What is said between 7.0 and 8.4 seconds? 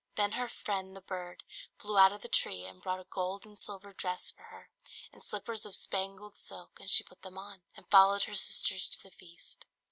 put them on, and followed her